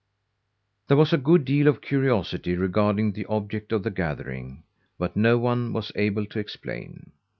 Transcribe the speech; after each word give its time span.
There 0.87 0.97
was 0.97 1.13
a 1.13 1.17
good 1.19 1.45
deal 1.45 1.67
of 1.67 1.79
curiosity 1.81 2.55
regarding 2.55 3.11
the 3.11 3.27
object 3.27 3.71
of 3.71 3.83
the 3.83 3.91
gathering, 3.91 4.63
but 4.97 5.15
no 5.15 5.37
one 5.37 5.73
was 5.73 5.91
able 5.93 6.25
to 6.25 6.39
explain. 6.39 7.11